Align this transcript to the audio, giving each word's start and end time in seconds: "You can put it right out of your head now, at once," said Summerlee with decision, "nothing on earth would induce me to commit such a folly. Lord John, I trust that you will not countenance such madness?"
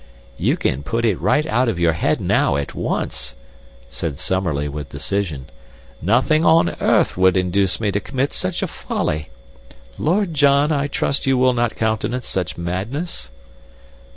"You 0.35 0.57
can 0.57 0.81
put 0.81 1.05
it 1.05 1.21
right 1.21 1.45
out 1.45 1.69
of 1.69 1.77
your 1.77 1.93
head 1.93 2.19
now, 2.19 2.55
at 2.55 2.73
once," 2.73 3.35
said 3.91 4.17
Summerlee 4.17 4.67
with 4.67 4.89
decision, 4.89 5.51
"nothing 6.01 6.43
on 6.43 6.69
earth 6.81 7.17
would 7.17 7.37
induce 7.37 7.79
me 7.79 7.91
to 7.91 7.99
commit 7.99 8.33
such 8.33 8.63
a 8.63 8.67
folly. 8.67 9.29
Lord 9.99 10.33
John, 10.33 10.71
I 10.71 10.87
trust 10.87 11.25
that 11.25 11.27
you 11.29 11.37
will 11.37 11.53
not 11.53 11.75
countenance 11.75 12.27
such 12.27 12.57
madness?" 12.57 13.29